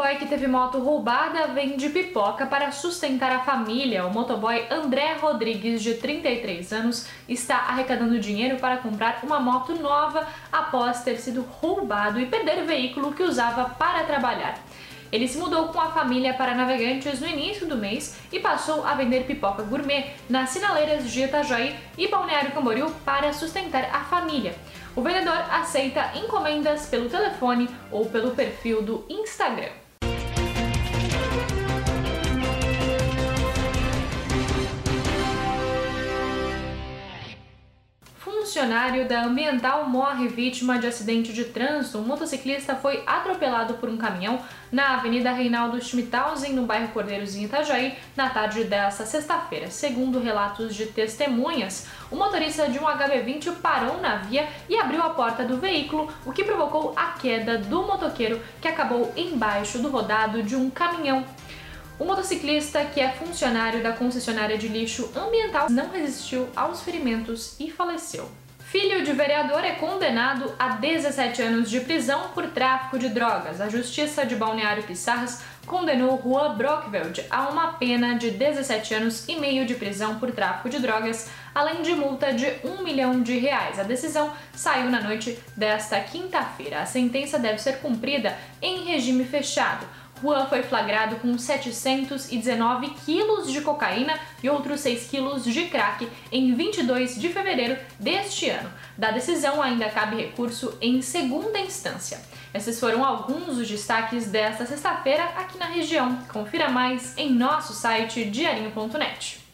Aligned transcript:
Motoboy 0.00 0.16
que 0.16 0.26
teve 0.26 0.46
moto 0.46 0.78
roubada 0.78 1.48
vende 1.48 1.90
pipoca 1.90 2.46
para 2.46 2.72
sustentar 2.72 3.30
a 3.32 3.40
família. 3.40 4.06
O 4.06 4.10
motoboy 4.10 4.64
André 4.70 5.12
Rodrigues, 5.20 5.82
de 5.82 5.92
33 5.92 6.72
anos, 6.72 7.06
está 7.28 7.56
arrecadando 7.56 8.18
dinheiro 8.18 8.56
para 8.56 8.78
comprar 8.78 9.20
uma 9.22 9.38
moto 9.38 9.74
nova 9.74 10.26
após 10.50 11.04
ter 11.04 11.18
sido 11.18 11.42
roubado 11.42 12.18
e 12.18 12.24
perder 12.24 12.62
o 12.62 12.66
veículo 12.66 13.12
que 13.12 13.22
usava 13.22 13.74
para 13.74 14.04
trabalhar. 14.04 14.58
Ele 15.12 15.28
se 15.28 15.36
mudou 15.36 15.68
com 15.68 15.78
a 15.78 15.90
família 15.90 16.32
para 16.32 16.54
Navegantes 16.54 17.20
no 17.20 17.26
início 17.26 17.66
do 17.66 17.76
mês 17.76 18.16
e 18.32 18.40
passou 18.40 18.86
a 18.86 18.94
vender 18.94 19.24
pipoca 19.24 19.62
gourmet 19.64 20.14
nas 20.30 20.48
sinaleiras 20.48 21.10
de 21.10 21.24
Itajaí 21.24 21.76
e 21.98 22.08
Balneário 22.08 22.52
Camboriú 22.52 22.90
para 23.04 23.34
sustentar 23.34 23.84
a 23.92 24.00
família. 24.00 24.54
O 24.96 25.02
vendedor 25.02 25.44
aceita 25.50 26.12
encomendas 26.14 26.86
pelo 26.86 27.10
telefone 27.10 27.68
ou 27.92 28.06
pelo 28.06 28.30
perfil 28.30 28.80
do 28.80 29.04
Instagram. 29.10 29.89
Funcionário 38.20 39.08
da 39.08 39.22
Ambiental 39.24 39.88
morre 39.88 40.28
vítima 40.28 40.78
de 40.78 40.86
acidente 40.86 41.32
de 41.32 41.46
trânsito. 41.46 41.96
Um 41.96 42.02
motociclista 42.02 42.76
foi 42.76 43.02
atropelado 43.06 43.74
por 43.74 43.88
um 43.88 43.96
caminhão 43.96 44.40
na 44.70 44.96
Avenida 44.96 45.32
Reinaldo 45.32 45.82
Schmidhausen, 45.82 46.52
no 46.52 46.66
bairro 46.66 46.88
Cordeiros, 46.88 47.34
em 47.34 47.44
Itajaí, 47.44 47.96
na 48.14 48.28
tarde 48.28 48.64
desta 48.64 49.06
sexta-feira. 49.06 49.70
Segundo 49.70 50.20
relatos 50.20 50.74
de 50.74 50.84
testemunhas, 50.84 51.86
o 52.10 52.16
motorista 52.16 52.68
de 52.68 52.78
um 52.78 52.82
HB20 52.82 53.54
parou 53.62 53.98
na 54.02 54.16
via 54.16 54.46
e 54.68 54.76
abriu 54.78 55.02
a 55.02 55.10
porta 55.10 55.42
do 55.42 55.56
veículo, 55.56 56.12
o 56.26 56.32
que 56.32 56.44
provocou 56.44 56.92
a 56.94 57.12
queda 57.12 57.56
do 57.56 57.82
motoqueiro, 57.84 58.38
que 58.60 58.68
acabou 58.68 59.10
embaixo 59.16 59.78
do 59.78 59.88
rodado 59.88 60.42
de 60.42 60.54
um 60.54 60.68
caminhão. 60.68 61.24
O 62.00 62.04
motociclista, 62.06 62.82
que 62.86 62.98
é 62.98 63.10
funcionário 63.10 63.82
da 63.82 63.92
concessionária 63.92 64.56
de 64.56 64.68
lixo 64.68 65.12
ambiental, 65.14 65.68
não 65.68 65.90
resistiu 65.90 66.48
aos 66.56 66.80
ferimentos 66.80 67.54
e 67.60 67.70
faleceu. 67.70 68.26
Filho 68.58 69.04
de 69.04 69.12
vereador 69.12 69.62
é 69.64 69.72
condenado 69.72 70.50
a 70.58 70.68
17 70.76 71.42
anos 71.42 71.68
de 71.68 71.80
prisão 71.80 72.28
por 72.28 72.46
tráfico 72.46 72.98
de 72.98 73.10
drogas. 73.10 73.60
A 73.60 73.68
Justiça 73.68 74.24
de 74.24 74.34
Balneário 74.34 74.84
Pissarras 74.84 75.42
condenou 75.66 76.18
Juan 76.22 76.56
Brockveld 76.56 77.22
a 77.28 77.50
uma 77.50 77.74
pena 77.74 78.14
de 78.14 78.30
17 78.30 78.94
anos 78.94 79.28
e 79.28 79.36
meio 79.36 79.66
de 79.66 79.74
prisão 79.74 80.18
por 80.18 80.32
tráfico 80.32 80.70
de 80.70 80.78
drogas, 80.78 81.28
além 81.54 81.82
de 81.82 81.92
multa 81.94 82.32
de 82.32 82.46
1 82.64 82.82
milhão 82.82 83.20
de 83.20 83.38
reais. 83.38 83.78
A 83.78 83.82
decisão 83.82 84.32
saiu 84.54 84.88
na 84.88 85.02
noite 85.02 85.38
desta 85.54 86.00
quinta-feira. 86.00 86.80
A 86.80 86.86
sentença 86.86 87.38
deve 87.38 87.58
ser 87.58 87.80
cumprida 87.80 88.38
em 88.62 88.84
regime 88.84 89.24
fechado. 89.24 89.84
Juan 90.22 90.46
foi 90.46 90.62
flagrado 90.62 91.16
com 91.16 91.36
719 91.36 92.90
quilos 93.04 93.50
de 93.50 93.60
cocaína 93.60 94.18
e 94.42 94.48
outros 94.48 94.80
6 94.80 95.08
quilos 95.08 95.44
de 95.44 95.64
crack 95.66 96.08
em 96.30 96.54
22 96.54 97.20
de 97.20 97.28
fevereiro 97.28 97.78
deste 97.98 98.48
ano. 98.48 98.70
Da 98.96 99.10
decisão 99.10 99.62
ainda 99.62 99.88
cabe 99.88 100.16
recurso 100.16 100.76
em 100.80 101.00
segunda 101.02 101.58
instância. 101.58 102.20
Esses 102.52 102.78
foram 102.78 103.04
alguns 103.04 103.56
dos 103.56 103.68
destaques 103.68 104.26
desta 104.26 104.66
sexta-feira 104.66 105.24
aqui 105.36 105.56
na 105.58 105.66
região. 105.66 106.16
Confira 106.32 106.68
mais 106.68 107.16
em 107.16 107.30
nosso 107.30 107.72
site 107.72 108.24
diarinho.net. 108.24 109.49